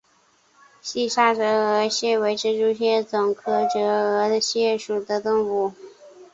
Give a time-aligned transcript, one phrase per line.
[0.81, 5.73] 西沙折额蟹为蜘蛛蟹总科折额蟹属的动物。